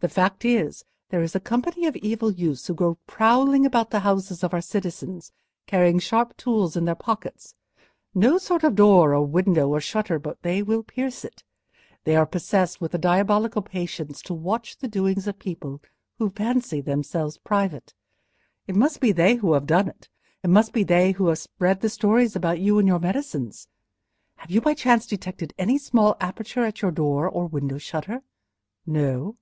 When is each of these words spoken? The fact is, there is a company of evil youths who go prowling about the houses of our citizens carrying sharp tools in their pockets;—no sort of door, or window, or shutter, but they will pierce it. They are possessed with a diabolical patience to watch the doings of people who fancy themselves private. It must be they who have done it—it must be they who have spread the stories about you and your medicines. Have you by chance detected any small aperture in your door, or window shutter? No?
The 0.00 0.08
fact 0.10 0.44
is, 0.44 0.84
there 1.08 1.22
is 1.22 1.34
a 1.34 1.40
company 1.40 1.86
of 1.86 1.96
evil 1.96 2.30
youths 2.30 2.66
who 2.66 2.74
go 2.74 2.98
prowling 3.06 3.64
about 3.64 3.88
the 3.88 4.00
houses 4.00 4.44
of 4.44 4.52
our 4.52 4.60
citizens 4.60 5.32
carrying 5.66 5.98
sharp 5.98 6.36
tools 6.36 6.76
in 6.76 6.84
their 6.84 6.94
pockets;—no 6.94 8.36
sort 8.36 8.64
of 8.64 8.74
door, 8.74 9.14
or 9.14 9.24
window, 9.24 9.70
or 9.70 9.80
shutter, 9.80 10.18
but 10.18 10.42
they 10.42 10.62
will 10.62 10.82
pierce 10.82 11.24
it. 11.24 11.42
They 12.04 12.16
are 12.16 12.26
possessed 12.26 12.82
with 12.82 12.92
a 12.94 12.98
diabolical 12.98 13.62
patience 13.62 14.20
to 14.24 14.34
watch 14.34 14.76
the 14.76 14.88
doings 14.88 15.26
of 15.26 15.38
people 15.38 15.80
who 16.18 16.28
fancy 16.28 16.82
themselves 16.82 17.38
private. 17.38 17.94
It 18.66 18.76
must 18.76 19.00
be 19.00 19.10
they 19.10 19.36
who 19.36 19.54
have 19.54 19.64
done 19.64 19.88
it—it 19.88 20.50
must 20.50 20.74
be 20.74 20.82
they 20.82 21.12
who 21.12 21.28
have 21.28 21.38
spread 21.38 21.80
the 21.80 21.88
stories 21.88 22.36
about 22.36 22.60
you 22.60 22.78
and 22.78 22.86
your 22.86 23.00
medicines. 23.00 23.68
Have 24.36 24.50
you 24.50 24.60
by 24.60 24.74
chance 24.74 25.06
detected 25.06 25.54
any 25.56 25.78
small 25.78 26.14
aperture 26.20 26.66
in 26.66 26.74
your 26.82 26.90
door, 26.90 27.26
or 27.26 27.46
window 27.46 27.78
shutter? 27.78 28.22
No? 28.84 29.38